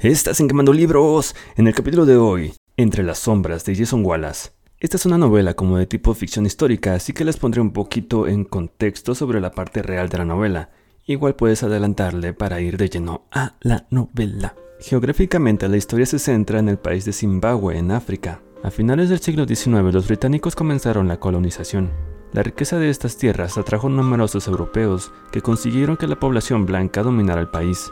[0.00, 1.34] Estás en Quemando Libros.
[1.56, 4.50] En el capítulo de hoy, Entre las sombras de Jason Wallace.
[4.78, 8.28] Esta es una novela como de tipo ficción histórica, así que les pondré un poquito
[8.28, 10.70] en contexto sobre la parte real de la novela.
[11.04, 14.54] Igual puedes adelantarle para ir de lleno a la novela.
[14.78, 18.40] Geográficamente la historia se centra en el país de Zimbabue, en África.
[18.62, 21.90] A finales del siglo XIX los británicos comenzaron la colonización.
[22.32, 27.40] La riqueza de estas tierras atrajo numerosos europeos que consiguieron que la población blanca dominara
[27.40, 27.90] el país.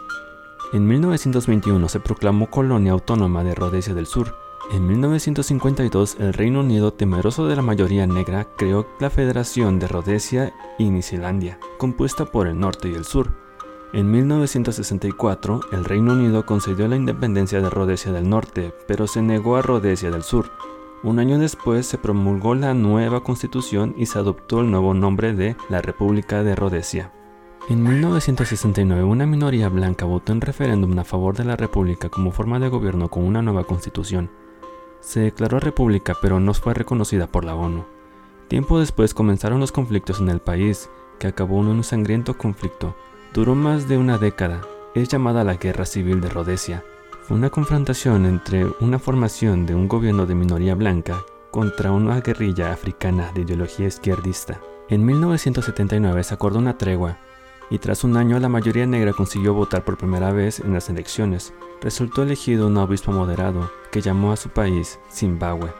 [0.72, 4.36] En 1921 se proclamó colonia autónoma de Rhodesia del Sur.
[4.72, 10.54] En 1952 el Reino Unido, temeroso de la mayoría negra, creó la Federación de Rhodesia
[10.78, 13.30] y Nisilandia, compuesta por el norte y el sur.
[13.92, 19.56] En 1964, el Reino Unido concedió la independencia de Rhodesia del Norte, pero se negó
[19.56, 20.50] a Rhodesia del Sur,
[21.02, 25.54] un año después se promulgó la nueva constitución y se adoptó el nuevo nombre de
[25.68, 27.12] la República de Rhodesia.
[27.68, 32.58] En 1969 una minoría blanca votó en referéndum a favor de la república como forma
[32.60, 34.30] de gobierno con una nueva constitución.
[35.00, 37.84] Se declaró república pero no fue reconocida por la ONU.
[38.48, 42.94] Tiempo después comenzaron los conflictos en el país, que acabó en un sangriento conflicto.
[43.34, 44.60] Duró más de una década.
[44.94, 46.84] Es llamada la Guerra Civil de Rhodesia
[47.26, 52.70] fue una confrontación entre una formación de un gobierno de minoría blanca contra una guerrilla
[52.70, 54.60] africana de ideología izquierdista.
[54.88, 57.18] En 1979 se acordó una tregua
[57.70, 61.52] y tras un año la mayoría negra consiguió votar por primera vez en las elecciones.
[61.80, 65.72] Resultó elegido un obispo moderado que llamó a su país Zimbabue.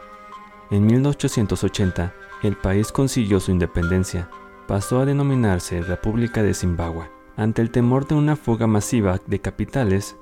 [0.69, 4.29] En 1880 el país consiguió su independencia.
[4.67, 7.09] Pasó a denominarse República de Zimbabue.
[7.35, 10.17] Ante el temor de una fuga masiva de capitales,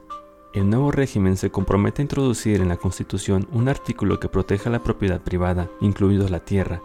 [0.54, 4.84] el nuevo régimen se compromete a introducir en la Constitución un artículo que proteja la
[4.84, 6.82] propiedad privada, incluido la tierra.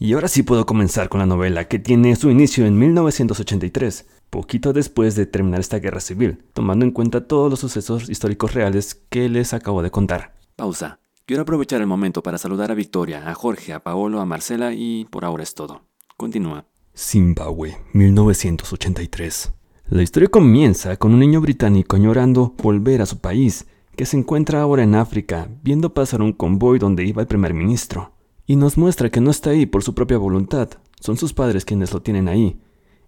[0.00, 4.72] Y ahora sí puedo comenzar con la novela, que tiene su inicio en 1983, poquito
[4.72, 9.28] después de terminar esta guerra civil, tomando en cuenta todos los sucesos históricos reales que
[9.28, 10.36] les acabo de contar.
[10.54, 11.00] Pausa.
[11.26, 15.04] Quiero aprovechar el momento para saludar a Victoria, a Jorge, a Paolo, a Marcela y
[15.06, 15.82] por ahora es todo.
[16.16, 16.64] Continúa.
[16.96, 19.52] Zimbabue, 1983.
[19.90, 24.62] La historia comienza con un niño británico añorando volver a su país, que se encuentra
[24.62, 28.12] ahora en África, viendo pasar un convoy donde iba el primer ministro.
[28.48, 30.70] Y nos muestra que no está ahí por su propia voluntad,
[31.00, 32.58] son sus padres quienes lo tienen ahí.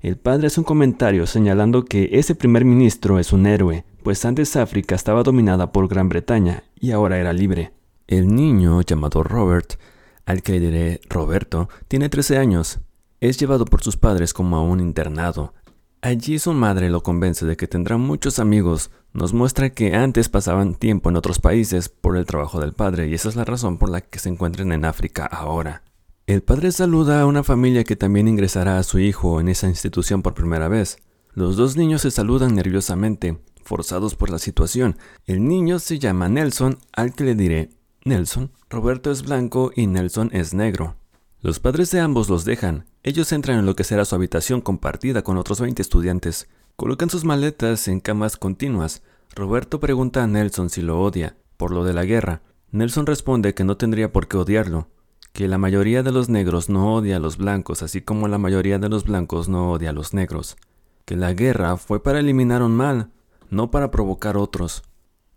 [0.01, 4.55] El padre hace un comentario señalando que ese primer ministro es un héroe, pues antes
[4.56, 7.73] África estaba dominada por Gran Bretaña y ahora era libre.
[8.06, 9.81] El niño, llamado Robert,
[10.27, 12.78] al que diré Roberto, tiene 13 años.
[13.21, 15.55] Es llevado por sus padres como a un internado,
[16.03, 20.75] Allí su madre lo convence de que tendrá muchos amigos, nos muestra que antes pasaban
[20.75, 23.91] tiempo en otros países por el trabajo del padre y esa es la razón por
[23.91, 25.82] la que se encuentran en África ahora.
[26.26, 30.22] El padre saluda a una familia que también ingresará a su hijo en esa institución
[30.22, 30.98] por primera vez.
[31.32, 34.97] Los dos niños se saludan nerviosamente, forzados por la situación.
[35.27, 37.71] El niño se llama Nelson, al que le diré
[38.04, 38.53] Nelson.
[38.69, 40.97] Roberto es blanco y Nelson es negro.
[41.41, 42.87] Los padres de ambos los dejan.
[43.03, 46.48] Ellos entran en lo que será su habitación compartida con otros 20 estudiantes.
[46.80, 49.02] Colocan sus maletas en camas continuas.
[49.34, 52.41] Roberto pregunta a Nelson si lo odia, por lo de la guerra.
[52.70, 54.88] Nelson responde que no tendría por qué odiarlo,
[55.34, 58.78] que la mayoría de los negros no odia a los blancos, así como la mayoría
[58.78, 60.56] de los blancos no odia a los negros,
[61.04, 63.10] que la guerra fue para eliminar un mal,
[63.50, 64.82] no para provocar otros.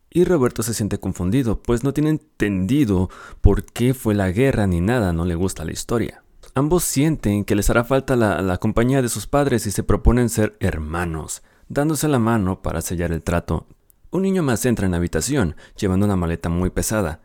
[0.09, 3.09] Y Roberto se siente confundido, pues no tiene entendido
[3.41, 6.22] por qué fue la guerra ni nada, no le gusta la historia.
[6.55, 10.55] Ambos sienten que les hará falta la, compañía de sus padres y se proponen ser
[10.59, 13.65] hermanos, dándose la mano para sellar el trato.
[14.11, 17.21] Un niño más entra en la habitación, llevando una maleta muy pesada.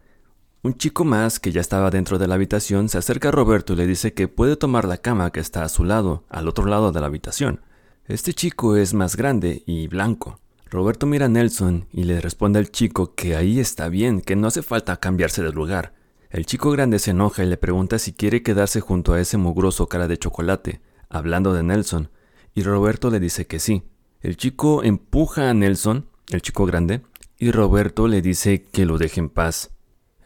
[0.63, 3.77] Un chico más, que ya estaba dentro de la habitación, se acerca a Roberto y
[3.77, 6.91] le dice que puede tomar la cama que está a su lado, al otro lado
[6.91, 7.61] de la habitación.
[8.07, 10.41] Este chico es más grande y blanco.
[10.71, 14.47] Roberto mira a Nelson y le responde al chico que ahí está bien, que no
[14.47, 15.98] hace falta cambiarse de lugar.
[16.31, 19.89] El chico grande se enoja y le pregunta si quiere quedarse junto a ese mugroso
[19.89, 22.11] cara de chocolate, hablando de Nelson,
[22.55, 23.85] y Roberto le dice que sí.
[24.21, 27.03] El chico empuja a Nelson, el chico grande,
[27.39, 29.71] y Roberto le dice que lo deje en paz.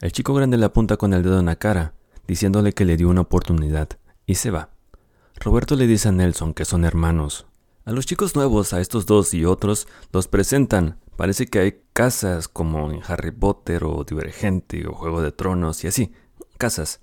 [0.01, 1.95] El chico grande le apunta con el dedo en la cara,
[2.27, 3.89] diciéndole que le dio una oportunidad,
[4.27, 4.71] y se va.
[5.37, 7.47] Roberto le dice a Nelson que son hermanos,
[7.85, 10.99] a los chicos nuevos, a estos dos y otros, los presentan.
[11.17, 15.89] Parece que hay casas como en Harry Potter o Divergente o Juego de Tronos y
[15.89, 16.13] así.
[16.59, 17.01] Casas.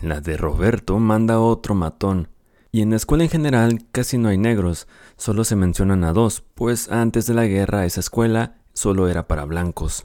[0.00, 2.28] En la de Roberto manda otro matón.
[2.70, 4.86] Y en la escuela en general casi no hay negros,
[5.16, 9.46] solo se mencionan a dos, pues antes de la guerra esa escuela solo era para
[9.46, 10.04] blancos.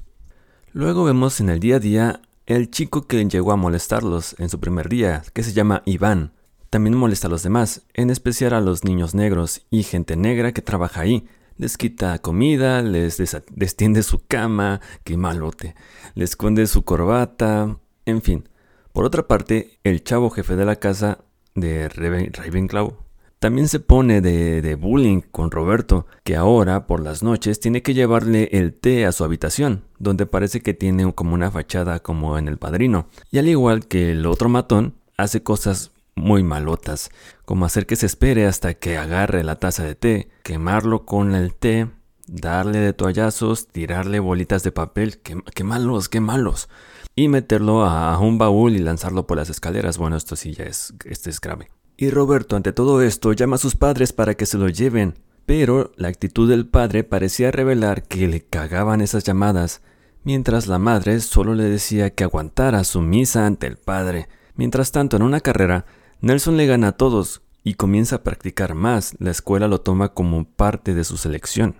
[0.71, 4.59] Luego vemos en el día a día el chico que llegó a molestarlos en su
[4.59, 6.33] primer día, que se llama Iván.
[6.73, 10.63] También molesta a los demás, en especial a los niños negros y gente negra que
[10.63, 11.27] trabaja ahí.
[11.55, 13.21] Les quita comida, les
[13.51, 15.75] destiende su cama, qué malote,
[16.15, 17.77] les esconde su corbata,
[18.07, 18.49] en fin.
[18.91, 21.19] Por otra parte, el chavo jefe de la casa
[21.53, 22.97] de Ravenclaw
[23.37, 27.93] también se pone de, de, bullying con Roberto, que ahora por las noches tiene que
[27.93, 32.47] llevarle el té a su habitación, donde parece que tiene como una fachada como en
[32.47, 33.09] el padrino.
[33.29, 37.09] Y al igual que el otro matón, hace cosas muy malotas,
[37.45, 41.55] como hacer que se espere hasta que agarre la taza de té, quemarlo con el
[41.55, 41.89] té,
[42.27, 46.69] darle de toallazos, tirarle bolitas de papel, qué, malos, qué malos,
[47.15, 49.97] y meterlo a, un baúl y lanzarlo por las escaleras.
[49.97, 51.69] Bueno, esto sí ya es, este es grave.
[51.97, 55.91] Y Roberto, ante todo esto, llama a sus padres para que se lo lleven, pero
[55.95, 59.81] la actitud del padre parecía revelar que le cagaban esas llamadas,
[60.23, 64.27] mientras la madre solo le decía que aguantara su misa ante el padre.
[64.55, 65.85] Mientras tanto, en una carrera,
[66.23, 70.45] Nelson le gana a todos y comienza a practicar más, la escuela lo toma como
[70.45, 71.75] parte de su selección.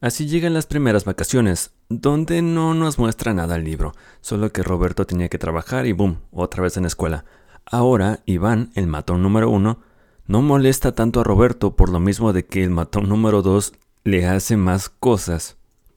[0.00, 5.04] Así llegan las primeras vacaciones, donde no nos muestra nada el libro, solo que Roberto
[5.04, 7.24] tenía que trabajar y boom, otra vez en la escuela.
[7.66, 9.80] Ahora, Iván, el matón número uno,
[10.28, 13.72] no molesta tanto a Roberto por lo mismo de que el matón número dos
[14.04, 15.56] le hace más cosas.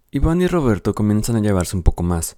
[0.09, 2.35] Iván y Roberto comienzan a llevarse un poco más.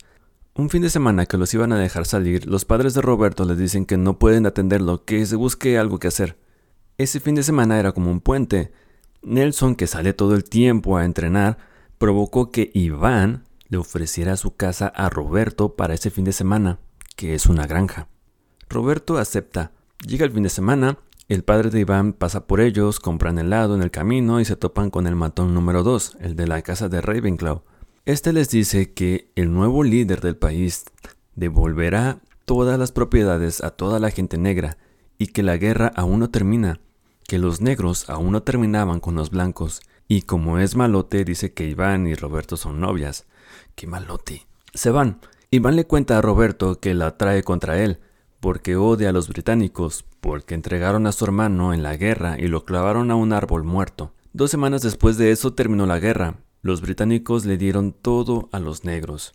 [0.57, 3.59] Un fin de semana que los iban a dejar salir, los padres de Roberto les
[3.59, 6.35] dicen que no pueden atenderlo, que se busque algo que hacer.
[6.97, 8.71] Ese fin de semana era como un puente.
[9.21, 11.59] Nelson, que sale todo el tiempo a entrenar,
[11.99, 16.79] provocó que Iván le ofreciera su casa a Roberto para ese fin de semana,
[17.15, 18.07] que es una granja.
[18.67, 19.73] Roberto acepta.
[20.07, 23.83] Llega el fin de semana, el padre de Iván pasa por ellos, compran helado en
[23.83, 26.99] el camino y se topan con el matón número 2, el de la casa de
[26.99, 27.61] Ravenclaw.
[28.07, 30.85] Este les dice que el nuevo líder del país
[31.35, 34.77] devolverá todas las propiedades a toda la gente negra
[35.17, 36.79] y que la guerra aún no termina,
[37.27, 41.67] que los negros aún no terminaban con los blancos, y como es malote dice que
[41.67, 43.25] Iván y Roberto son novias.
[43.75, 44.47] ¡Qué malote!
[44.73, 45.19] Se van.
[45.51, 47.99] Iván le cuenta a Roberto que la trae contra él,
[48.39, 52.63] porque odia a los británicos, porque entregaron a su hermano en la guerra y lo
[52.63, 54.13] clavaron a un árbol muerto.
[54.31, 56.37] Dos semanas después de eso terminó la guerra.
[56.67, 59.31] Los británicos le dieron todo a los negros.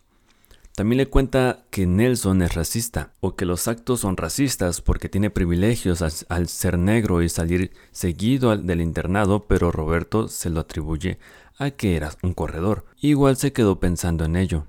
[0.75, 5.31] También le cuenta que Nelson es racista, o que los actos son racistas porque tiene
[5.31, 11.17] privilegios al, ser negro y salir seguido del internado, pero Roberto se lo atribuye
[11.57, 12.85] a que era un corredor.
[13.01, 14.67] Igual se quedó pensando en ello.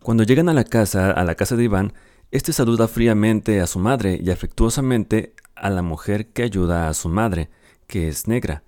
[0.00, 1.92] Cuando llegan a la casa, a la casa de Iván,
[2.30, 7.08] este saluda fríamente a su madre y afectuosamente a la mujer que ayuda a su
[7.08, 7.50] madre,
[7.88, 8.62] que es negra.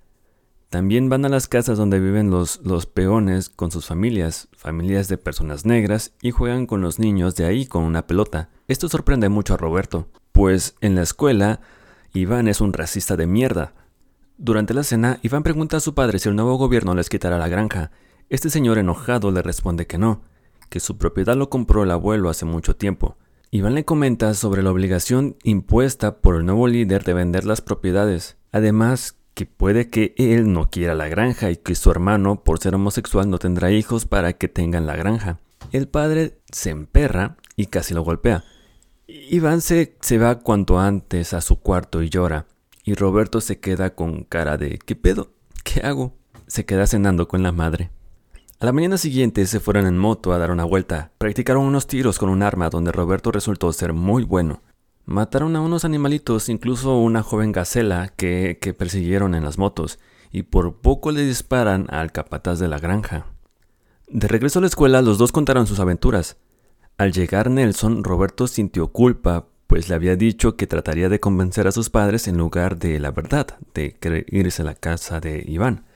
[0.70, 5.16] También van a las casas donde viven los, los peones con sus familias, familias de
[5.16, 8.50] personas negras, y juegan con los niños de ahí con una pelota.
[8.66, 11.60] Esto sorprende mucho a Roberto, pues en la escuela
[12.12, 13.74] Iván es un racista de mierda.
[14.36, 17.48] Durante la cena, Iván pregunta a su padre si el nuevo gobierno les quitará la
[17.48, 17.90] granja.
[18.28, 20.22] Este señor enojado le responde que no,
[20.68, 23.16] que su propiedad lo compró el abuelo hace mucho tiempo.
[23.50, 28.36] Iván le comenta sobre la obligación impuesta por el nuevo líder de vender las propiedades.
[28.52, 32.74] Además, que puede que él no quiera la granja y que su hermano, por ser
[32.74, 35.38] homosexual, no tendrá hijos para que tengan la granja.
[35.70, 38.42] El padre se emperra y casi lo golpea.
[39.06, 42.46] Iván se, se va cuanto antes a su cuarto y llora.
[42.82, 45.30] Y Roberto se queda con cara de ¿qué pedo?
[45.62, 46.16] ¿Qué hago?
[46.48, 47.92] Se queda cenando con la madre.
[48.58, 51.12] A la mañana siguiente se fueron en moto a dar una vuelta.
[51.16, 54.62] Practicaron unos tiros con un arma donde Roberto resultó ser muy bueno.
[55.08, 59.98] Mataron a unos animalitos, incluso una joven gacela que, que persiguieron en las motos,
[60.30, 63.24] y por poco le disparan al capataz de la granja.
[64.06, 66.36] De regreso a la escuela, los dos contaron sus aventuras.
[66.98, 71.72] Al llegar Nelson, Roberto sintió culpa, pues le había dicho que trataría de convencer a
[71.72, 73.96] sus padres en lugar de la verdad, de
[74.28, 75.86] irse a la casa de Iván.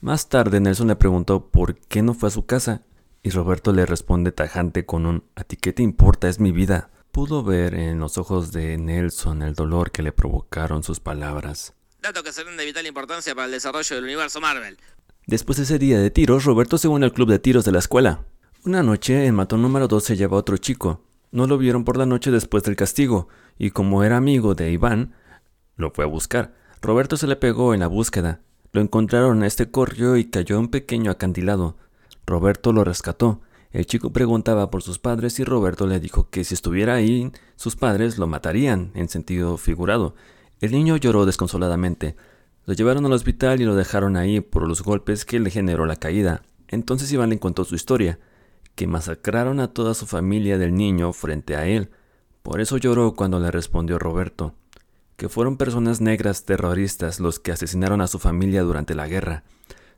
[0.00, 2.80] Más tarde Nelson le preguntó por qué no fue a su casa
[3.22, 6.30] y Roberto le responde tajante con un ¿A ti qué te importa?
[6.30, 6.88] Es mi vida.
[7.14, 11.72] Pudo ver en los ojos de Nelson el dolor que le provocaron sus palabras.
[12.02, 14.76] Dato que serán de vital importancia para el desarrollo del universo Marvel.
[15.24, 17.78] Después de ese día de tiros, Roberto se une al club de tiros de la
[17.78, 18.24] escuela.
[18.64, 21.02] Una noche, en matón número 2 se lleva a otro chico.
[21.30, 23.28] No lo vieron por la noche después del castigo,
[23.58, 25.14] y como era amigo de Iván,
[25.76, 26.52] lo fue a buscar.
[26.82, 28.40] Roberto se le pegó en la búsqueda.
[28.72, 31.76] Lo encontraron, este corrió y cayó un pequeño acantilado.
[32.26, 33.40] Roberto lo rescató.
[33.74, 37.74] El chico preguntaba por sus padres y Roberto le dijo que si estuviera ahí, sus
[37.74, 40.14] padres lo matarían, en sentido figurado.
[40.60, 42.14] El niño lloró desconsoladamente.
[42.66, 45.96] Lo llevaron al hospital y lo dejaron ahí por los golpes que le generó la
[45.96, 46.42] caída.
[46.68, 48.20] Entonces Iván le contó su historia,
[48.76, 51.90] que masacraron a toda su familia del niño frente a él.
[52.42, 54.54] Por eso lloró cuando le respondió Roberto
[55.16, 59.44] que fueron personas negras terroristas los que asesinaron a su familia durante la guerra.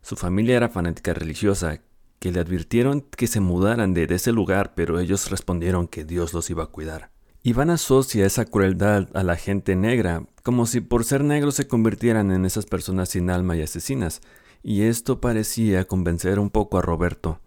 [0.02, 1.80] Su familia era fanática religiosa,
[2.18, 6.50] que le advirtieron que se mudaran de, ese lugar, pero ellos respondieron que Dios los
[6.50, 7.10] iba a cuidar.
[7.42, 12.32] Iván asocia esa crueldad a la gente negra, como si por ser negros se convirtieran
[12.32, 14.20] en esas personas sin alma y asesinas,
[14.62, 17.40] y esto parecía convencer un poco a Roberto.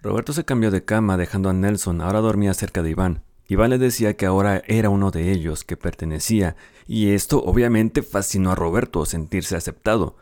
[0.00, 3.22] Roberto se cambió de cama dejando a Nelson, ahora dormía cerca de Iván.
[3.48, 8.52] Iván le decía que ahora era uno de ellos, que pertenecía, y esto obviamente fascinó
[8.52, 10.16] a Roberto sentirse aceptado.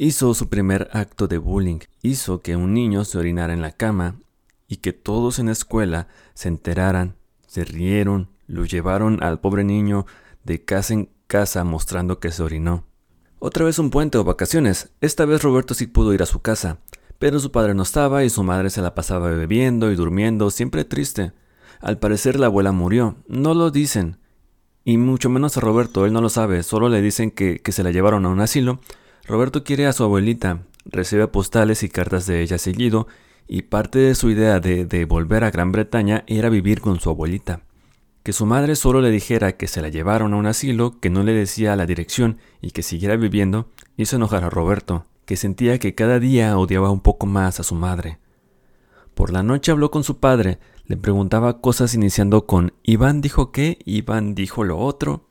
[0.00, 4.14] Hizo su primer acto de bullying, hizo que un niño se orinara en la cama
[4.68, 7.16] y que todos en la escuela se enteraran,
[7.48, 10.06] se rieron, lo llevaron al pobre niño
[10.44, 12.84] de casa en casa mostrando que se orinó.
[13.40, 16.78] Otra vez un puente o vacaciones, esta vez Roberto sí pudo ir a su casa,
[17.18, 20.84] pero su padre no estaba y su madre se la pasaba bebiendo y durmiendo, siempre
[20.84, 21.32] triste.
[21.80, 24.18] Al parecer la abuela murió, no lo dicen,
[24.84, 27.82] y mucho menos a Roberto, él no lo sabe, solo le dicen que, que se
[27.82, 28.78] la llevaron a un asilo
[29.28, 33.08] Roberto quiere a su abuelita, recibe postales y cartas de ella seguido,
[33.46, 37.10] y parte de su idea de, de, volver a Gran Bretaña era vivir con su
[37.10, 37.60] abuelita.
[38.22, 41.22] Que su madre solo le dijera que se la llevaron a un asilo, que no
[41.22, 43.68] le decía la dirección y que siguiera viviendo,
[43.98, 47.74] hizo enojar a Roberto, que sentía que cada día odiaba un poco más a su
[47.74, 48.18] madre.
[49.14, 53.78] Por la noche habló con su padre, le preguntaba cosas iniciando con Iván dijo qué,
[53.84, 55.28] Iván dijo lo otro,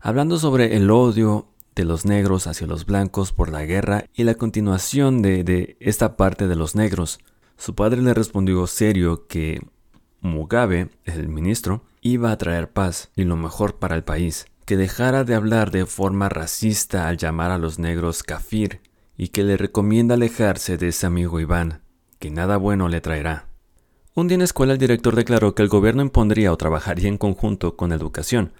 [0.00, 4.34] hablando sobre el odio, de los negros hacia los blancos por la guerra y la
[4.34, 7.18] continuación de, esta parte de los negros.
[7.56, 9.60] Su padre le respondió serio que
[10.20, 15.24] Mugabe, el ministro, iba a traer paz y lo mejor para el país, que dejara
[15.24, 18.80] de hablar de forma racista al llamar a los negros kafir
[19.16, 21.82] y que le recomienda alejarse de ese amigo Iván,
[22.18, 23.48] que nada bueno le traerá.
[24.14, 27.76] Un día en escuela el director declaró que el gobierno impondría o trabajaría en conjunto
[27.76, 28.52] con educación,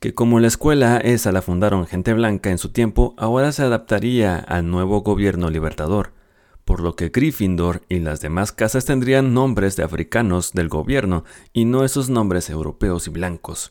[0.00, 4.36] que como la escuela esa la fundaron gente blanca en su tiempo, ahora se adaptaría
[4.36, 6.12] al nuevo gobierno libertador,
[6.64, 11.64] por lo que Gryffindor y las demás casas tendrían nombres de africanos del gobierno y
[11.64, 13.70] no esos nombres europeos y blancos.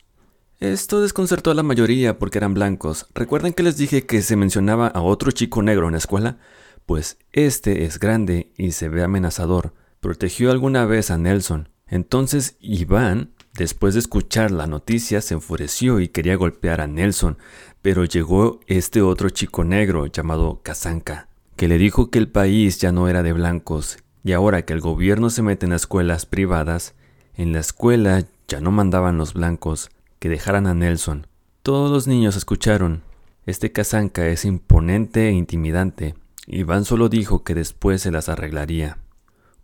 [0.59, 3.07] Esto desconcertó a la mayoría porque eran blancos.
[3.13, 6.37] ¿Recuerdan que les dije que se mencionaba a otro chico negro en la escuela?
[6.85, 9.73] Pues este es grande y se ve amenazador.
[9.99, 11.69] Protegió alguna vez a Nelson.
[11.85, 17.37] Entonces Iván Después de escuchar la noticia se enfureció y quería golpear a Nelson,
[17.83, 22.91] pero llegó este otro chico negro llamado Kazanka, que le dijo que el país ya
[22.91, 26.95] no era de blancos y ahora que el gobierno se mete en escuelas privadas,
[27.35, 31.27] en la escuela ya no mandaban los blancos, que dejaran a Nelson.
[31.61, 33.03] Todos los niños escucharon.
[33.45, 36.15] Este Kazanka es imponente e intimidante.
[36.47, 38.97] Iván solo dijo que después se las arreglaría.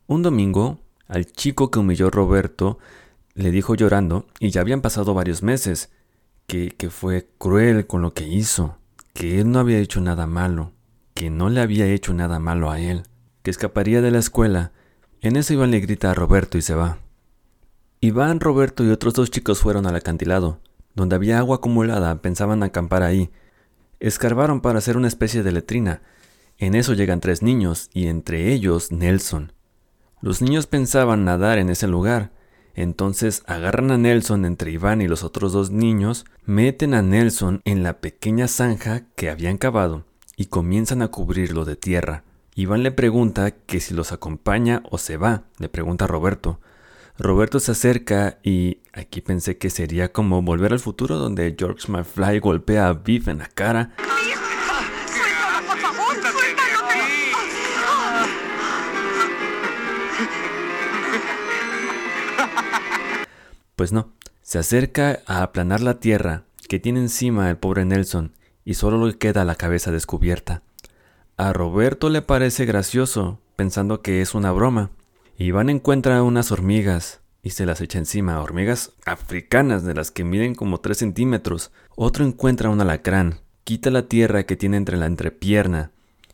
[0.07, 2.77] Un domingo, al chico que humilló Roberto
[3.33, 5.91] le dijo llorando, y ya habían pasado varios meses,
[6.47, 8.77] que, que fue cruel con lo que hizo,
[9.13, 10.73] que él no había hecho nada malo,
[11.13, 13.03] que no le había hecho nada malo a él,
[13.43, 14.71] que escaparía de la escuela.
[15.21, 16.99] En eso Iván le grita a Roberto y se va.
[18.01, 20.61] Iván, Roberto y otros dos chicos fueron al acantilado,
[20.95, 23.29] donde había agua acumulada, pensaban acampar ahí.
[23.99, 26.01] Escarbaron para hacer una especie de letrina.
[26.57, 29.51] En eso llegan tres niños, y entre ellos Nelson.
[30.21, 32.31] Los niños pensaban nadar en ese lugar,
[32.81, 37.83] entonces agarran a Nelson entre Iván y los otros dos niños, meten a Nelson en
[37.83, 40.05] la pequeña zanja que habían cavado
[40.37, 42.23] y comienzan a cubrirlo de tierra.
[42.55, 46.59] Iván le pregunta que si los acompaña o se va, le pregunta Roberto.
[47.17, 52.39] Roberto se acerca y aquí pensé que sería como volver al futuro donde George McFly
[52.39, 53.91] golpea a Biff en la cara
[63.79, 68.33] Pues no, se acerca a aplanar la tierra que tiene encima el pobre Nelson
[68.65, 70.63] y solo le queda la cabeza descubierta.
[71.37, 74.91] A Roberto le parece gracioso, pensando que es una broma.
[75.37, 80.55] Iván encuentra unas hormigas y se las echa encima, hormigas africanas de las que miden
[80.55, 81.71] como 3 centímetros.
[81.95, 85.91] Otro encuentra un alacrán, quita la tierra que tiene entre la entrepierna.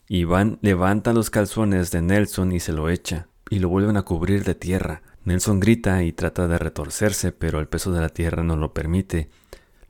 [0.07, 4.45] Iván levanta los calzones de Nelson y se lo echa, y lo vuelven a cubrir
[4.45, 5.03] de tierra.
[5.25, 9.29] Nelson grita y trata de retorcerse, pero el peso de la tierra no lo permite.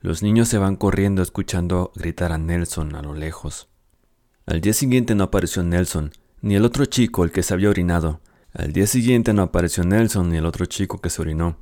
[0.00, 3.68] Los niños se van corriendo escuchando gritar a Nelson a lo lejos.
[4.46, 8.20] Al día siguiente no apareció Nelson, ni el otro chico, el que se había orinado.
[8.54, 11.58] Al día siguiente no apareció Nelson ni el otro chico que se orinó.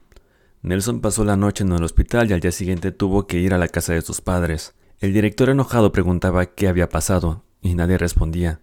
[0.62, 3.58] Nelson pasó la noche en el hospital y al día siguiente tuvo que ir a
[3.58, 4.74] la casa de sus padres.
[5.00, 8.60] El director enojado preguntaba qué había pasado, y nadie respondía.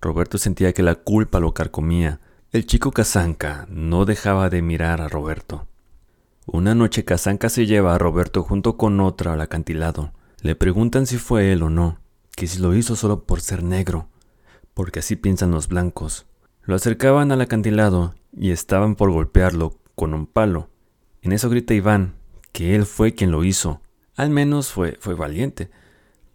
[0.00, 2.20] Roberto sentía que la culpa lo carcomía.
[2.54, 5.66] El chico Kazanka no dejaba de mirar a Roberto.
[6.46, 10.12] Una noche Kazanka se lleva a Roberto junto con otra al acantilado.
[10.40, 11.98] Le preguntan si fue él o no,
[12.36, 14.06] que si lo hizo solo por ser negro.
[14.72, 16.26] porque así piensan los blancos.
[16.62, 20.68] Lo acercaban al acantilado y estaban por golpearlo con un palo.
[21.22, 22.14] En eso grita Iván,
[22.52, 23.80] que él fue quien lo hizo.
[24.14, 25.72] Al menos fue, fue valiente.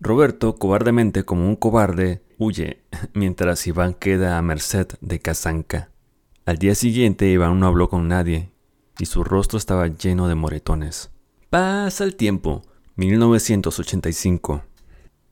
[0.02, 2.84] Roberto, cobardemente como un cobarde, huye,
[3.14, 5.92] mientras Iván queda a merced de Kazanka.
[6.46, 8.52] Al día siguiente Iván no habló con nadie,
[9.00, 11.12] y su rostro estaba lleno de moretones.
[11.50, 12.64] Pasa el tiempo,
[12.96, 14.64] 1985.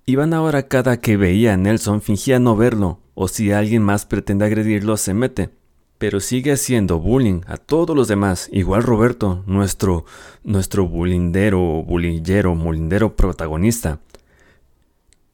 [0.06, 4.46] Iván ahora cada que veía a Nelson fingía no verlo, o si alguien más pretende
[4.46, 5.50] agredirlo se mete,
[5.98, 10.06] pero sigue haciendo bullying a todos los demás, igual Roberto, nuestro,
[10.44, 14.00] nuestro bulindero, bulillero, molindero protagonista.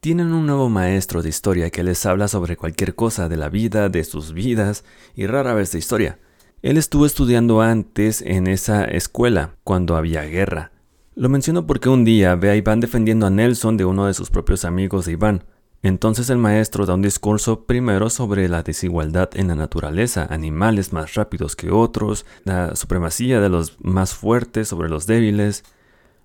[0.04, 3.88] Tienen un nuevo maestro de historia que les habla sobre cualquier cosa de la vida,
[3.88, 4.84] de sus vidas
[5.14, 6.18] y rara vez de historia.
[6.60, 10.72] Él estuvo estudiando antes en esa escuela, cuando había guerra.
[11.14, 14.28] Lo menciono porque un día ve a Iván defendiendo a Nelson de uno de sus
[14.28, 15.44] propios amigos de Iván.
[15.82, 21.14] Entonces el maestro da un discurso primero sobre la desigualdad en la naturaleza, animales más
[21.14, 25.64] rápidos que otros, la supremacía de los más fuertes sobre los débiles,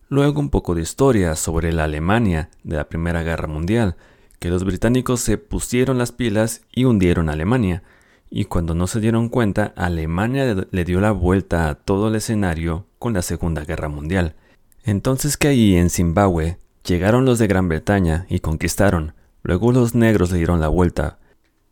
[0.10, 3.96] luego un poco de historia sobre la Alemania de la Primera Guerra Mundial,
[4.39, 7.84] que los británicos se pusieron las pilas y hundieron a Alemania,
[8.30, 12.86] y cuando no se dieron cuenta, Alemania le dio la vuelta a todo el escenario
[13.00, 14.36] con la Segunda Guerra Mundial.
[14.84, 19.13] Entonces que ahí en Zimbabue llegaron los de Gran Bretaña y conquistaron,
[19.44, 21.20] Luego los negros le dieron la vuelta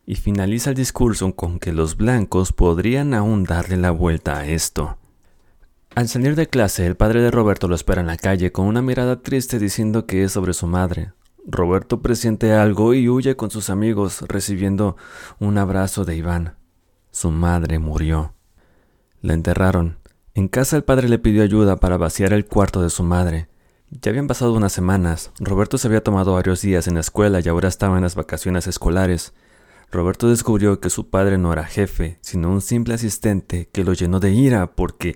[0.06, 4.98] y finaliza el discurso con que los blancos podrían aún darle la vuelta a esto.
[5.98, 8.84] Al salir de clase, el padre de Roberto lo espera en la calle con una
[8.84, 11.14] mirada triste diciendo que es sobre su madre.
[11.44, 14.96] Roberto presiente algo y huye con sus amigos recibiendo
[15.40, 16.54] un abrazo de Iván.
[17.10, 18.36] Su madre murió.
[19.24, 19.98] La enterraron.
[20.36, 23.48] En casa el padre le pidió ayuda para vaciar el cuarto de su madre.
[23.90, 25.32] Ya habían pasado unas semanas.
[25.40, 28.68] Roberto se había tomado varios días en la escuela y ahora estaba en las vacaciones
[28.68, 29.34] escolares.
[29.90, 34.20] Roberto descubrió que su padre no era jefe, sino un simple asistente que lo llenó
[34.20, 35.16] de ira porque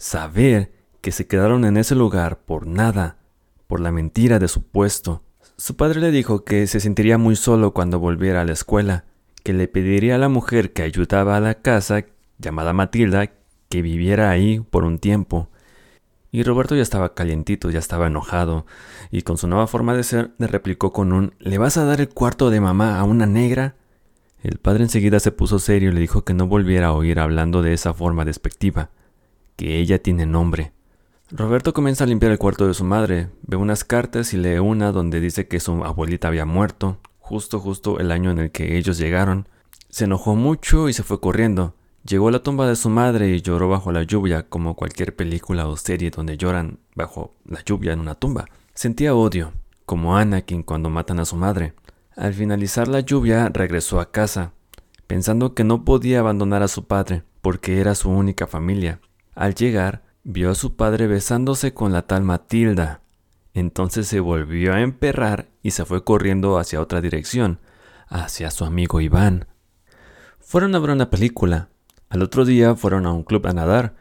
[0.00, 3.18] saber que se quedaron en ese lugar por nada,
[3.66, 5.22] por la mentira de su puesto.
[5.56, 9.04] Su padre le dijo que se sentiría muy solo cuando volviera a la escuela,
[9.44, 12.06] que le pediría a la mujer que ayudaba a la casa,
[12.38, 13.30] llamada Matilda,
[13.68, 15.50] que viviera ahí por un tiempo.
[16.32, 18.64] Y Roberto ya estaba calientito, ya estaba enojado,
[19.10, 22.00] y con su nueva forma de ser le replicó con un ¿Le vas a dar
[22.00, 23.76] el cuarto de mamá a una negra?
[24.42, 27.60] El padre enseguida se puso serio y le dijo que no volviera a oír hablando
[27.60, 28.90] de esa forma despectiva,
[29.60, 30.72] que ella tiene nombre.
[31.30, 34.90] Roberto comienza a limpiar el cuarto de su madre, ve unas cartas y lee una
[34.90, 38.96] donde dice que su abuelita había muerto, justo justo el año en el que ellos
[38.96, 39.46] llegaron.
[39.90, 41.74] Se enojó mucho y se fue corriendo.
[42.06, 45.68] Llegó a la tumba de su madre y lloró bajo la lluvia, como cualquier película
[45.68, 48.46] o serie donde lloran bajo la lluvia en una tumba.
[48.72, 49.52] Sentía odio,
[49.84, 51.74] como Anakin cuando matan a su madre.
[52.16, 54.54] Al finalizar la lluvia regresó a casa,
[55.06, 59.00] pensando que no podía abandonar a su padre, porque era su única familia.
[59.34, 63.00] Al llegar, vio a su padre besándose con la tal Matilda.
[63.54, 67.58] Entonces se volvió a emperrar y se fue corriendo hacia otra dirección,
[68.08, 69.46] hacia su amigo Iván.
[70.38, 71.68] Fueron a ver una película,
[72.10, 73.94] al otro día fueron a un club a nadar.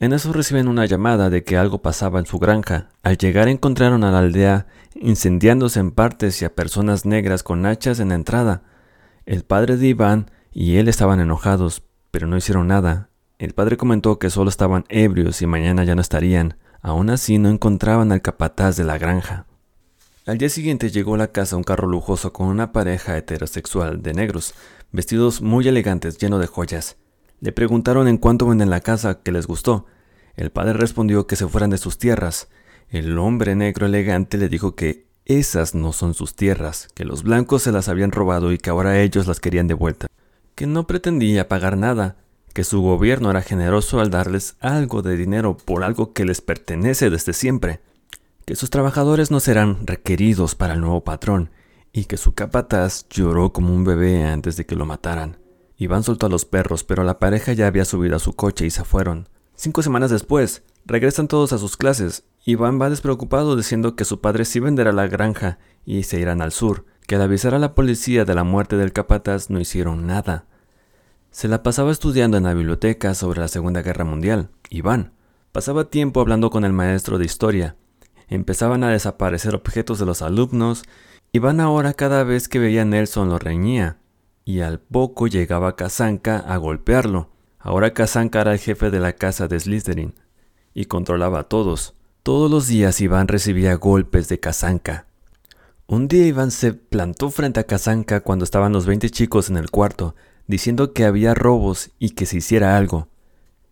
[0.00, 2.88] En eso reciben una llamada de que algo pasaba en su granja.
[3.04, 4.66] Al llegar encontraron a la aldea
[4.96, 8.64] incendiándose en partes y a personas negras con hachas en la entrada.
[9.26, 13.10] El padre de Iván y él estaban enojados, pero no hicieron nada.
[13.42, 16.58] El padre comentó que solo estaban ebrios y mañana ya no estarían.
[16.80, 19.46] Aún así no encontraban al capataz de la granja.
[20.26, 24.14] Al día siguiente llegó a la casa un carro lujoso con una pareja heterosexual de
[24.14, 24.54] negros,
[24.92, 26.98] vestidos muy elegantes, llenos de joyas.
[27.40, 29.86] Le preguntaron en cuánto venden la casa que les gustó.
[30.36, 32.48] El padre respondió que se fueran de sus tierras.
[32.90, 37.62] El hombre negro elegante le dijo que esas no son sus tierras, que los blancos
[37.62, 40.06] se las habían robado y que ahora ellos las querían de vuelta,
[40.54, 42.18] que no pretendía pagar nada,
[42.52, 47.10] que su gobierno era generoso al darles algo de dinero por algo que les pertenece
[47.10, 47.80] desde siempre,
[48.44, 51.50] que sus trabajadores no serán requeridos para el nuevo patrón,
[51.92, 55.38] y que su capataz lloró como un bebé antes de que lo mataran.
[55.76, 58.70] Iván soltó a los perros, pero la pareja ya había subido a su coche y
[58.70, 59.28] se fueron.
[59.54, 62.24] Cinco semanas después, regresan todos a sus clases.
[62.44, 66.52] Iván va despreocupado diciendo que su padre sí venderá la granja y se irán al
[66.52, 70.46] sur, que al avisar a la policía de la muerte del capataz no hicieron nada.
[71.32, 74.50] Se la pasaba estudiando en la biblioteca sobre la Segunda Guerra Mundial.
[74.68, 75.12] Iván
[75.50, 77.74] pasaba tiempo hablando con el maestro de historia.
[78.28, 80.82] Empezaban a desaparecer objetos de los alumnos.
[81.32, 83.96] Iván ahora cada vez que veía a Nelson lo reñía
[84.44, 87.30] y al poco llegaba Kazanka a golpearlo.
[87.58, 90.14] Ahora Kazanka era el jefe de la casa de Slytherin
[90.74, 91.94] y controlaba a todos.
[92.22, 95.06] Todos los días Iván recibía golpes de Kazanka.
[95.86, 99.70] Un día Iván se plantó frente a Kazanka cuando estaban los 20 chicos en el
[99.70, 100.14] cuarto,
[100.52, 103.08] diciendo que había robos y que se hiciera algo.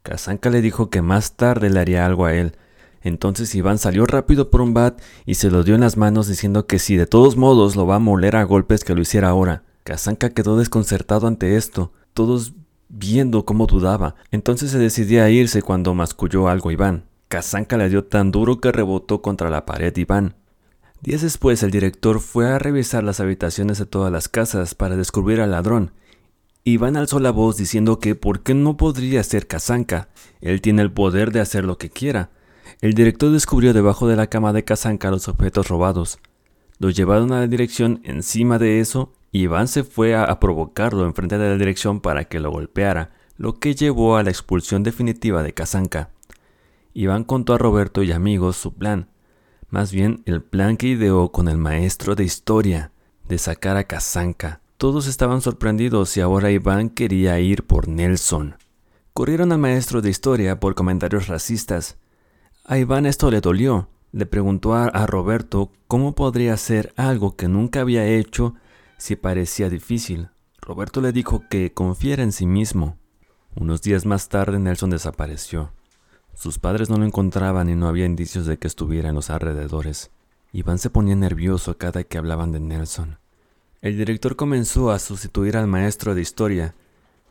[0.02, 2.56] Kazanka le dijo que más tarde le haría algo a él.
[3.02, 6.66] Entonces Iván salió rápido por un bat y se lo dio en las manos diciendo
[6.66, 9.62] que si de todos modos lo va a moler a golpes que lo hiciera ahora.
[9.84, 12.54] Kazanka quedó desconcertado ante esto, todos
[12.88, 14.14] viendo cómo dudaba.
[14.30, 17.04] Entonces se decidía a irse cuando masculló algo Iván.
[17.28, 20.34] Kazanka le dio tan duro que rebotó contra la pared Iván.
[21.02, 25.42] Días después el director fue a revisar las habitaciones de todas las casas para descubrir
[25.42, 25.92] al ladrón.
[26.64, 30.08] Iván alzó la voz diciendo que por qué no podría ser Kazanka.
[30.40, 32.30] Él tiene el poder de hacer lo que quiera.
[32.80, 36.18] El director descubrió debajo de la cama de Kazanka los objetos robados.
[36.78, 41.04] Los llevaron a la dirección encima de eso y Iván se fue a, a provocarlo
[41.06, 45.42] enfrente de la dirección para que lo golpeara, lo que llevó a la expulsión definitiva
[45.42, 46.10] de Kazanka.
[46.94, 49.08] Iván contó a Roberto y amigos su plan
[49.70, 52.90] más bien el plan que ideó con el maestro de historia
[53.28, 54.59] de sacar a Kazanka.
[54.80, 58.56] Todos estaban sorprendidos y ahora Iván quería ir por Nelson.
[59.12, 61.98] Corrieron al maestro de historia por comentarios racistas.
[62.64, 63.90] A Iván esto le dolió.
[64.10, 68.54] Le preguntó a, Roberto cómo podría hacer algo que nunca había hecho
[68.96, 70.30] si parecía difícil.
[70.62, 72.96] Roberto le dijo que confiara en sí mismo.
[73.54, 75.74] Unos días más tarde Nelson desapareció.
[76.32, 80.10] Sus padres no lo encontraban y no había indicios de que estuviera en los alrededores.
[80.52, 83.18] Iván se ponía nervioso cada que hablaban de Nelson.
[83.82, 86.74] El director comenzó a sustituir al maestro de historia.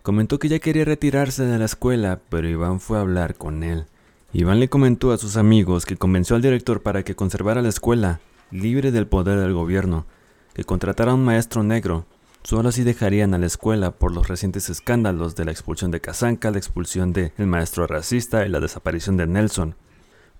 [0.01, 3.85] Comentó que ya quería retirarse de la escuela, pero Iván fue a hablar con él.
[4.33, 8.19] Iván le comentó a sus amigos que convenció al director para que conservara la escuela,
[8.51, 10.05] libre del poder del gobierno,
[10.53, 12.05] que contratara a un maestro negro,
[12.43, 16.51] Solo así dejarían a la escuela por los recientes escándalos de la expulsión de Kazanka,
[16.51, 19.75] la expulsión del maestro racista y la desaparición de Nelson.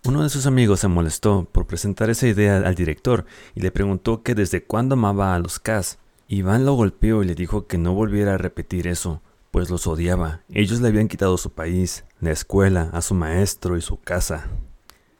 [0.05, 4.23] Uno de sus amigos se molestó por presentar esa idea al director y le preguntó
[4.23, 5.99] que desde cuándo amaba a los Kaz.
[6.29, 10.41] Iván lo golpeó y le dijo que no volviera a repetir eso, pues los odiaba.
[10.53, 14.47] Ellos le habían quitado su país, la escuela, a su maestro y su casa.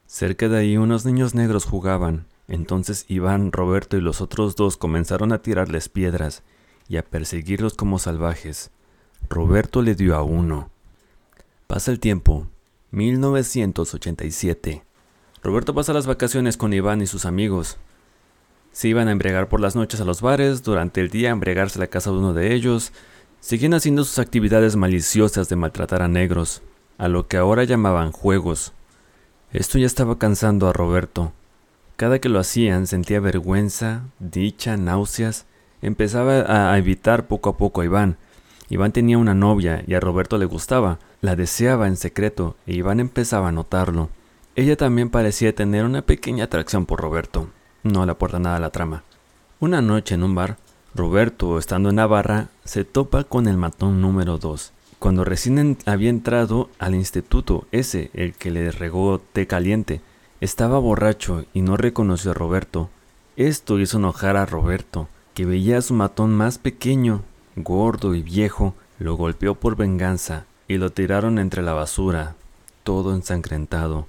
[0.08, 2.28] Cerca de ahí unos niños negros jugaban.
[2.48, 6.44] Entonces Iván, Roberto y los otros dos comenzaron a tirarles piedras
[6.88, 8.72] y a perseguirlos como salvajes.
[9.30, 10.72] Roberto le dio a uno.
[11.68, 12.48] Pasa el tiempo.
[12.91, 14.84] 1987.
[15.41, 17.78] Roberto pasa las vacaciones con Iván y sus amigos.
[18.71, 21.80] Se iban a embriagar por las noches a los bares, durante el día a embriagarse
[21.80, 22.91] a la casa de uno de ellos.
[23.39, 26.62] Seguían haciendo sus actividades maliciosas de maltratar a negros,
[26.97, 28.73] a lo que ahora llamaban juegos.
[29.52, 31.34] Esto ya estaba cansando a Roberto.
[31.95, 35.45] Cada que lo hacían sentía vergüenza, dicha, náuseas
[35.82, 38.17] Empezaba a evitar poco a poco a Iván.
[38.69, 42.99] Iván tenía una novia y a Roberto le gustaba, la deseaba en secreto e Iván
[42.99, 44.10] empezaba a notarlo.
[44.55, 47.49] Ella también parecía tener una pequeña atracción por Roberto.
[47.84, 49.03] No le aporta nada a la trama.
[49.60, 50.58] Una noche en un bar,
[50.95, 54.71] Roberto, estando en Navarra, se topa con el matón número 2.
[54.97, 60.01] Cuando recién había entrado al instituto, ese, el que le regó té caliente,
[60.41, 62.89] estaba borracho y no reconoció a Roberto.
[63.36, 67.21] Esto hizo enojar a Roberto que veía a su matón más pequeño,
[67.55, 72.36] gordo y viejo, lo golpeó por venganza y lo tiraron entre la basura,
[72.84, 74.08] todo ensangrentado.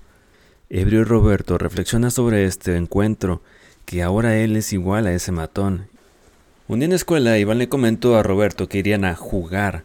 [0.69, 3.41] Ebrio Roberto reflexiona sobre este encuentro,
[3.87, 5.89] que ahora él es igual a ese matón.
[6.69, 9.85] Un día en la escuela Iván le comentó a Roberto que irían a jugar.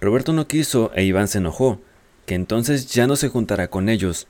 [0.00, 1.80] Roberto no quiso e Iván se enojó,
[2.26, 4.26] que entonces ya no se juntará con ellos.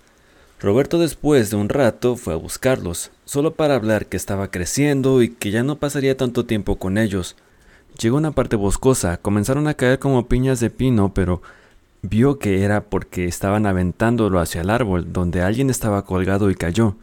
[0.61, 5.31] Roberto después de un rato fue a buscarlos, solo para hablar que estaba creciendo y
[5.31, 7.37] que ya no pasaría tanto tiempo con ellos.
[7.99, 11.41] Llegó a una parte boscosa, comenzaron a caer como piñas de pino, pero
[12.03, 16.97] vio que era porque estaban aventándolo hacia el árbol, donde alguien estaba colgado y cayó.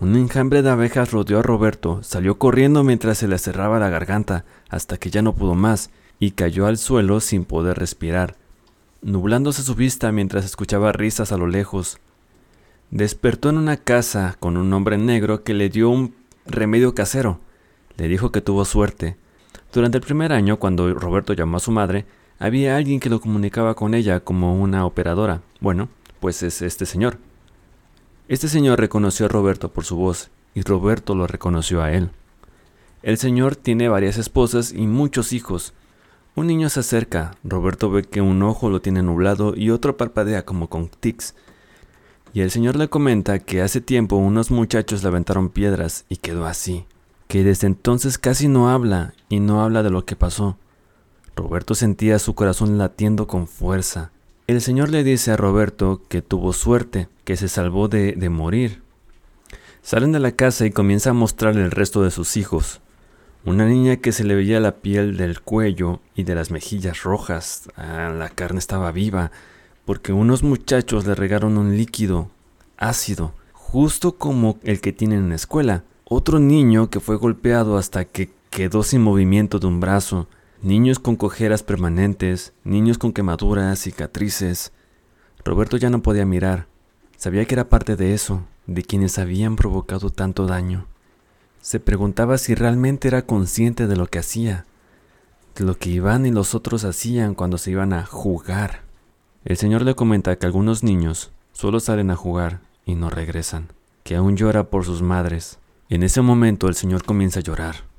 [0.00, 4.44] Un enjambre de abejas rodeó a Roberto, salió corriendo mientras se le cerraba la garganta,
[4.68, 8.36] hasta que ya no pudo más, y cayó al suelo sin poder respirar,
[9.02, 11.98] nublándose su vista mientras escuchaba risas a lo lejos.
[12.90, 16.14] Despertó en una casa con un hombre negro que le dio un
[16.46, 17.40] remedio casero.
[17.96, 19.16] Le dijo que tuvo suerte.
[19.72, 22.04] Durante el primer año, cuando Roberto llamó a su madre,
[22.38, 25.42] había alguien que lo comunicaba con ella como una operadora.
[25.60, 25.88] Bueno,
[26.20, 27.18] pues es este señor.
[28.28, 32.10] Este señor reconoció a Roberto por su voz y Roberto lo reconoció a él.
[33.02, 35.74] El señor tiene varias esposas y muchos hijos.
[36.34, 40.44] Un niño se acerca, Roberto ve que un ojo lo tiene nublado y otro parpadea
[40.44, 41.34] como con tics.
[42.32, 46.46] Y el señor le comenta que hace tiempo unos muchachos le aventaron piedras y quedó
[46.46, 46.86] así,
[47.28, 50.56] que desde entonces casi no habla y no habla de lo que pasó.
[51.36, 54.10] Roberto sentía su corazón latiendo con fuerza.
[54.46, 58.82] El señor le dice a Roberto que tuvo suerte, que se salvó de, de morir.
[59.82, 62.80] Salen de la casa y comienza a mostrarle el resto de sus hijos.
[63.44, 67.68] Una niña que se le veía la piel del cuello y de las mejillas rojas.
[67.76, 69.30] Ah, la carne estaba viva,
[69.84, 72.30] porque unos muchachos le regaron un líquido
[72.78, 75.84] ácido, justo como el que tienen en la escuela.
[76.04, 80.28] Otro niño que fue golpeado hasta que quedó sin movimiento de un brazo.
[80.64, 84.72] Niños con cojeras permanentes, niños con quemaduras, cicatrices.
[85.44, 86.68] Roberto ya no podía mirar.
[87.18, 90.86] Sabía que era parte de eso, de quienes habían provocado tanto daño.
[91.60, 94.64] Se preguntaba si realmente era consciente de lo que hacía,
[95.54, 98.84] de lo que Iván y los otros hacían cuando se iban a jugar.
[99.44, 103.68] El Señor le comenta que algunos niños solo salen a jugar y no regresan,
[104.02, 105.58] que aún llora por sus madres.
[105.90, 107.93] En ese momento el Señor comienza a llorar.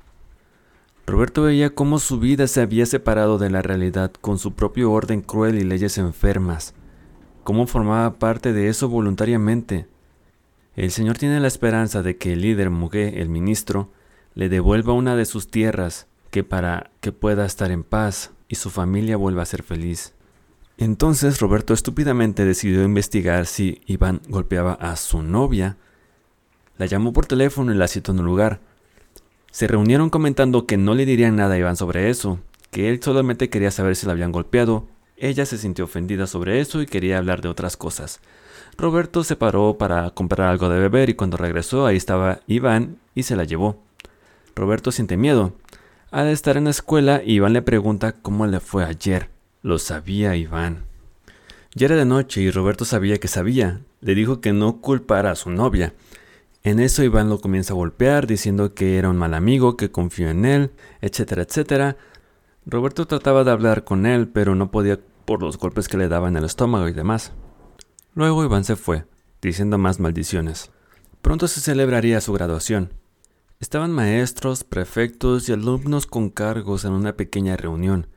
[1.06, 5.22] Roberto veía cómo su vida se había separado de la realidad con su propio orden
[5.22, 6.74] cruel y leyes enfermas,
[7.44, 9.86] cómo formaba parte de eso voluntariamente,
[10.76, 13.90] el Señor tiene la esperanza de que el líder Mugué, el ministro,
[14.34, 18.68] le devuelva una de sus tierras, que para que pueda estar en paz y su
[18.68, 20.12] familia vuelva a ser feliz.
[20.76, 25.78] Entonces Roberto estúpidamente decidió investigar si Iván golpeaba a su novia.
[26.76, 28.60] La llamó por teléfono y la citó en un lugar.
[29.56, 32.40] Se reunieron comentando que no le dirían nada a Iván sobre eso,
[32.70, 34.86] que él solamente quería saber si la habían golpeado.
[35.16, 38.20] Ella se sintió ofendida sobre eso y quería hablar de otras cosas.
[38.76, 43.22] Roberto se paró para comprar algo de beber y cuando regresó ahí estaba Iván y
[43.22, 43.82] se la llevó.
[44.54, 45.54] Roberto siente miedo.
[46.10, 49.30] Al estar en la escuela, Iván le pregunta cómo le fue ayer.
[49.62, 50.84] Lo sabía Iván.
[51.74, 53.80] Ya era de noche y Roberto sabía que sabía.
[54.02, 55.94] Le dijo que no culpara a su novia.
[56.66, 60.30] En eso Iván lo comienza a golpear diciendo que era un mal amigo, que confió
[60.30, 61.96] en él, etcétera, etcétera.
[62.64, 66.32] Roberto trataba de hablar con él, pero no podía por los golpes que le daban
[66.32, 67.30] en el estómago y demás.
[68.14, 69.04] Luego Iván se fue,
[69.40, 70.72] diciendo más maldiciones.
[71.22, 72.92] Pronto se celebraría su graduación.
[73.60, 78.08] Estaban maestros, prefectos y alumnos con cargos en una pequeña reunión.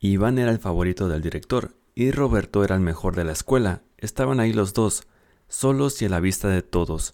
[0.00, 3.82] Iván era el favorito del director y Roberto era el mejor de la escuela.
[3.98, 5.06] Estaban ahí los dos,
[5.48, 7.12] solos y a la vista de todos.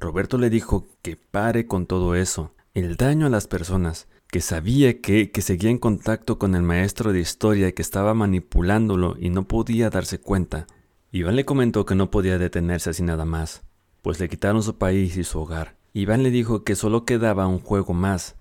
[0.00, 5.02] Roberto le dijo que pare con todo eso, el daño a las personas, que sabía
[5.02, 9.46] que, que seguía en contacto con el maestro de historia que estaba manipulándolo y no
[9.46, 10.66] podía darse cuenta.
[11.12, 13.62] Iván le comentó que no podía detenerse así nada más,
[14.00, 15.76] pues le quitaron su país y su hogar.
[15.92, 18.36] Iván le dijo que solo quedaba un juego más,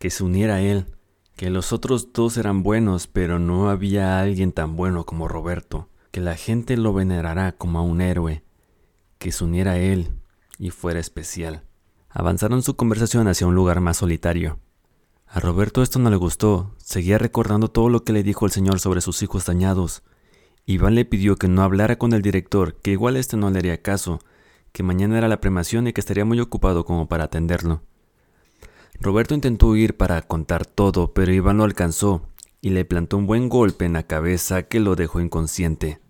[0.00, 0.86] que se uniera a él,
[1.36, 6.20] que los otros dos eran buenos, pero no había alguien tan bueno como Roberto, que
[6.20, 8.42] la gente lo venerará como a un héroe,
[9.18, 10.10] que se uniera a él
[10.58, 11.64] y fuera especial.
[12.08, 14.58] Avanzaron su conversación hacia un lugar más solitario.
[15.26, 18.78] A Roberto esto no le gustó, seguía recordando todo lo que le dijo el Señor
[18.78, 20.02] sobre sus hijos dañados,
[20.66, 23.82] Iván le pidió que no hablara con el director, que igual este no le haría
[23.82, 24.20] caso,
[24.72, 27.82] que mañana era la premación y que estaría muy ocupado como para atenderlo.
[28.98, 32.28] Roberto intentó huir para contar todo, pero Iván lo alcanzó
[32.62, 36.00] y le plantó un buen golpe en la cabeza que lo dejó inconsciente.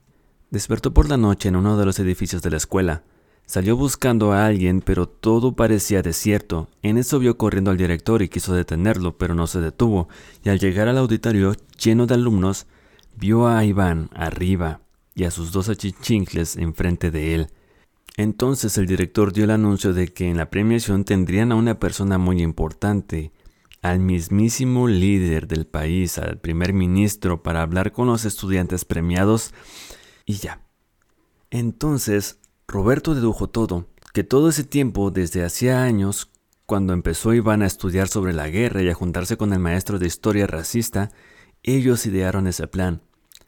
[0.50, 3.02] Despertó por la noche en uno de los edificios de la escuela.
[3.46, 6.68] Salió buscando a alguien, pero todo parecía desierto.
[6.82, 10.08] En eso vio corriendo al director y quiso detenerlo, pero no se detuvo,
[10.42, 12.66] y al llegar al auditorio lleno de alumnos,
[13.16, 14.80] vio a Iván arriba
[15.14, 17.50] y a sus dos achichincles enfrente de él.
[18.16, 22.16] Entonces el director dio el anuncio de que en la premiación tendrían a una persona
[22.16, 23.32] muy importante,
[23.82, 29.52] al mismísimo líder del país, al primer ministro, para hablar con los estudiantes premiados
[30.24, 30.62] y ya.
[31.50, 36.30] Entonces, Roberto dedujo todo, que todo ese tiempo, desde hacía años,
[36.66, 40.06] cuando empezó Iván a estudiar sobre la guerra y a juntarse con el maestro de
[40.06, 41.10] historia racista,
[41.62, 43.02] ellos idearon ese plan,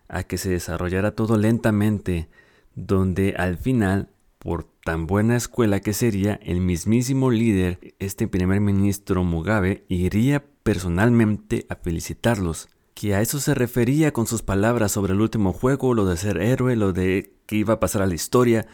[0.08, 2.28] a que se desarrollara todo lentamente,
[2.74, 9.24] donde al final, por tan buena escuela que sería, el mismísimo líder, este primer ministro
[9.24, 15.20] Mugabe, iría personalmente a felicitarlos, que a eso se refería con sus palabras sobre el
[15.20, 18.66] último juego, lo de ser héroe, lo de que iba a pasar a la historia,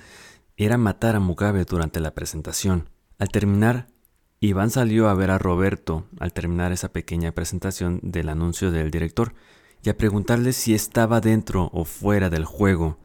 [0.57, 2.89] era matar a Mugabe durante la presentación.
[3.19, 3.89] Al terminar,
[4.41, 9.35] Iván salió a ver a Roberto al terminar esa pequeña presentación del anuncio del director
[9.85, 12.99] y a preguntarle si estaba dentro o fuera del juego.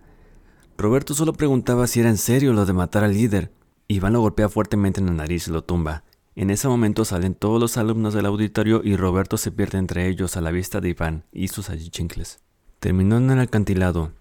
[0.78, 3.52] Roberto solo preguntaba si era en serio lo de matar al líder.
[3.88, 6.04] Iván lo golpea fuertemente en la nariz y lo tumba.
[6.36, 10.38] En ese momento salen todos los alumnos del auditorio y Roberto se pierde entre ellos
[10.38, 12.40] a la vista de Iván y sus achichincles.
[12.80, 14.12] Terminó en el acantilado,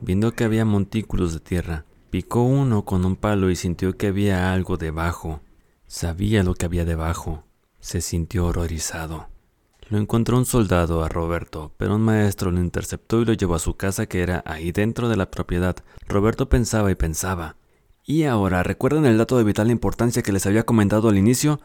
[0.00, 1.84] viendo que había montículos de tierra.
[2.10, 5.40] Picó uno con un palo y sintió que había algo debajo.
[5.86, 7.44] Sabía lo que había debajo.
[7.78, 9.28] Se sintió horrorizado.
[9.88, 13.60] Lo encontró un soldado a Roberto, pero un maestro lo interceptó y lo llevó a
[13.60, 15.76] su casa que era ahí dentro de la propiedad.
[16.08, 17.56] Roberto pensaba y pensaba.
[18.04, 21.60] Y ahora, ¿recuerdan el dato de vital importancia que les había comentado al inicio?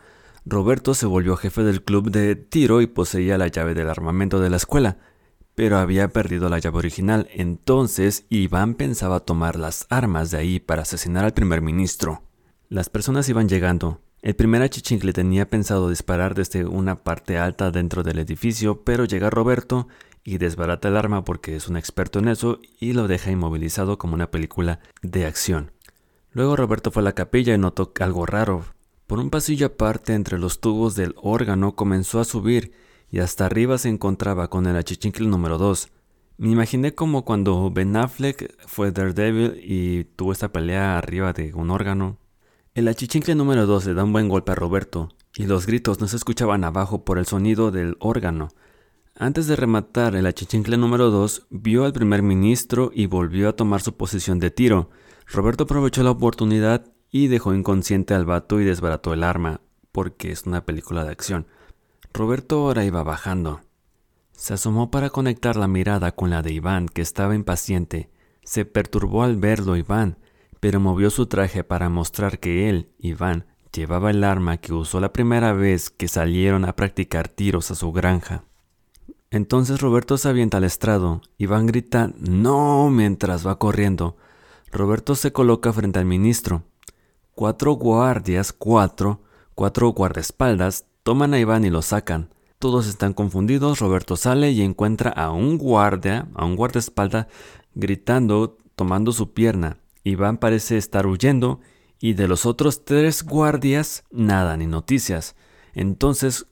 [0.46, 4.52] Roberto se volvió jefe del club de tiro y poseía la llave del armamento de
[4.52, 5.00] la escuela,
[5.56, 10.84] pero había perdido la llave original, entonces Iván pensaba tomar las armas de ahí para
[10.84, 12.24] asesinar al primer ministro.
[12.68, 14.02] Las personas iban llegando.
[14.22, 19.30] El primer achichincle tenía pensado disparar desde una parte alta dentro del edificio, pero llega
[19.30, 19.88] Roberto
[20.24, 24.16] y desbarata el arma porque es un experto en eso y lo deja inmovilizado como
[24.16, 25.72] una película de acción.
[26.32, 28.66] Luego Roberto fue a la capilla y notó algo raro.
[29.08, 32.74] Por un pasillo aparte entre los tubos del órgano comenzó a subir
[33.16, 35.88] y hasta arriba se encontraba con el achichincle número 2.
[36.38, 41.72] Me imaginé como cuando Ben Affleck fue Daredevil y tuvo esta pelea arriba de un
[41.72, 42.18] órgano.
[42.74, 46.10] El achichincle número 2 le da un buen golpe a Roberto y los gritos no
[46.10, 48.50] se escuchaban abajo por el sonido del órgano.
[49.18, 53.82] Antes de rematar el achichincle número 2, vio al primer ministro y volvió a tomar
[53.82, 54.90] su posición de tiro.
[55.26, 59.62] Roberto aprovechó la oportunidad y dejó inconsciente al vato y desbarató el arma,
[59.94, 61.48] porque es una película de acción.
[62.16, 63.60] Roberto ahora iba bajando.
[64.32, 68.10] Se asomó para conectar la mirada con la de Iván, que estaba impaciente.
[68.42, 70.18] Se perturbó al verlo Iván,
[70.62, 75.12] pero movió su traje para mostrar que él, Iván, llevaba el arma que usó la
[75.12, 78.46] primera vez que salieron a practicar tiros a su granja.
[79.30, 81.22] Entonces Roberto se avienta al estrado.
[81.38, 84.16] Iván grita No mientras va corriendo.
[84.72, 86.64] Roberto se coloca frente al ministro.
[87.34, 89.20] Cuatro guardias, cuatro,
[89.54, 92.34] cuatro guardaespaldas, toman a Iván y lo sacan.
[92.58, 97.28] Todos están confundidos, Roberto sale y encuentra a un guardia, a un guardaespaldas,
[97.76, 99.78] gritando, tomando su pierna.
[100.04, 101.60] Iván parece estar huyendo
[102.00, 105.36] y de los otros tres guardias, nada ni noticias.
[105.76, 106.48] Entonces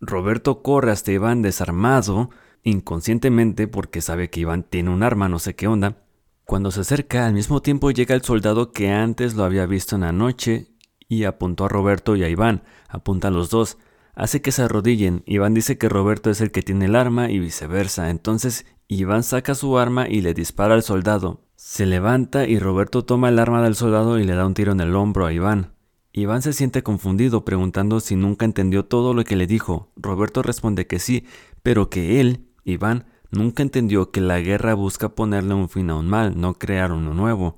[0.00, 2.30] Roberto corre hasta Iván desarmado,
[2.62, 5.98] inconscientemente porque sabe que Iván tiene un arma, no sé qué onda,
[6.44, 10.00] cuando se acerca, al mismo tiempo llega el soldado que antes lo había visto en
[10.00, 10.68] la noche
[11.06, 12.62] y apuntó a Roberto y a Iván.
[12.88, 13.76] Apunta los dos.
[14.18, 15.22] Hace que se arrodillen.
[15.24, 18.10] Iván dice que Roberto es el que tiene el arma y viceversa.
[18.10, 21.40] Entonces Iván saca su arma y le dispara al soldado.
[21.56, 24.80] Se levanta y Roberto toma el arma del soldado y le da un tiro en
[24.80, 25.72] el hombro a Iván.
[26.12, 29.92] Iván se siente confundido preguntando si nunca entendió todo lo que le dijo.
[29.96, 31.24] Roberto responde que sí,
[31.62, 36.08] pero que él, Iván, Nunca entendió que la guerra busca ponerle un fin a un
[36.08, 37.56] mal, no crear uno nuevo.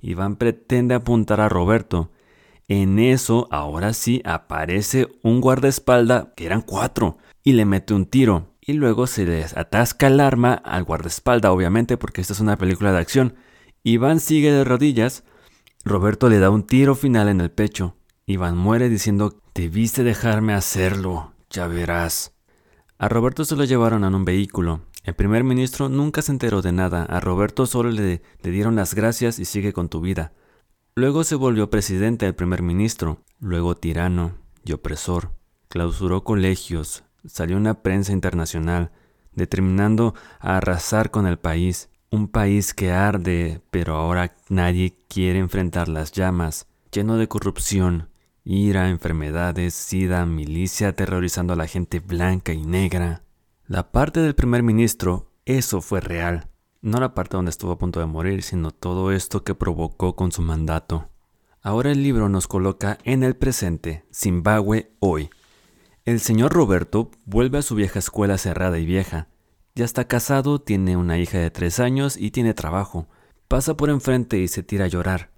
[0.00, 2.10] Iván pretende apuntar a Roberto.
[2.68, 8.54] En eso, ahora sí, aparece un guardaespaldas, que eran cuatro, y le mete un tiro.
[8.60, 12.92] Y luego se les atasca el arma al guardaespaldas, obviamente, porque esta es una película
[12.92, 13.34] de acción.
[13.84, 15.22] Iván sigue de rodillas.
[15.84, 17.94] Roberto le da un tiro final en el pecho.
[18.26, 22.32] Iván muere diciendo, debiste dejarme hacerlo, ya verás.
[22.98, 24.80] A Roberto se lo llevaron en un vehículo.
[25.04, 28.94] El primer ministro nunca se enteró de nada, a Roberto solo le, le, dieron las
[28.94, 30.32] gracias y sigue con tu vida.
[30.98, 35.30] Luego se volvió presidente el primer ministro, luego tirano y opresor.
[35.68, 38.92] Clausuró colegios, salió una prensa internacional,
[39.34, 45.88] determinando a arrasar con el país, un país que arde, pero ahora nadie quiere enfrentar
[45.88, 48.08] las llamas, lleno de corrupción,
[48.42, 53.22] ira, enfermedades, sida, milicia aterrorizando a la gente blanca y negra.
[53.66, 56.48] La parte del primer ministro, eso fue real.
[56.86, 60.30] No la parte donde estuvo a punto de morir, sino todo esto que provocó con
[60.30, 61.08] su mandato.
[61.60, 65.28] Ahora el libro nos coloca en el presente, Zimbabue hoy.
[66.04, 69.26] El señor Roberto vuelve a su vieja escuela cerrada y vieja.
[69.74, 73.08] Ya está casado, tiene una hija de tres años y tiene trabajo.
[73.48, 75.32] Pasa por enfrente y se tira a llorar.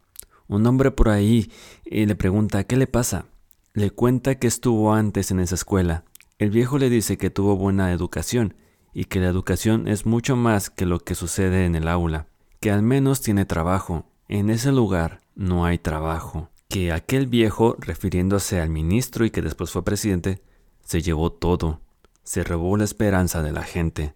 [0.49, 1.51] Un hombre por ahí
[1.87, 3.25] y le pregunta qué le pasa.
[3.73, 6.05] Le cuenta que estuvo antes en esa escuela,
[6.39, 8.55] el viejo le dice que tuvo buena educación
[8.93, 12.27] y que la educación es mucho más que lo que sucede en el aula,
[12.61, 14.07] que al menos tiene trabajo.
[14.29, 16.51] En ese lugar no hay trabajo.
[16.69, 20.43] Que aquel viejo, refiriéndose al ministro y que después fue presidente,
[20.85, 21.81] se llevó todo,
[22.25, 24.15] se robó la esperanza de la gente.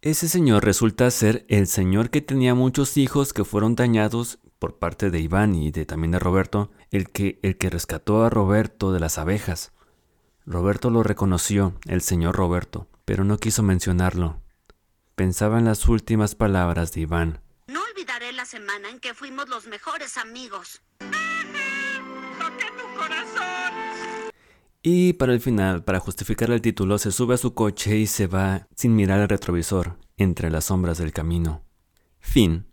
[0.00, 5.10] Ese señor resulta ser el señor que tenía muchos hijos que fueron dañados por parte
[5.10, 9.00] de Iván y de también de Roberto, el que el que rescató a Roberto de
[9.00, 9.72] las abejas.
[10.46, 14.40] Roberto lo reconoció, el señor Roberto, pero no quiso mencionarlo.
[15.14, 17.40] Pensaba en las últimas palabras de Iván.
[17.66, 20.82] No olvidaré la semana en que fuimos los mejores amigos.
[21.00, 23.72] ¡Toqué tu corazón!
[24.82, 28.26] Y para el final, para justificar el título, se sube a su coche y se
[28.26, 31.64] va sin mirar el retrovisor, entre las sombras del camino.
[32.18, 32.66] Fin.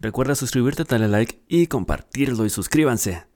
[0.00, 3.27] Recuerda suscribirte, darle like y compartirlo y suscríbanse.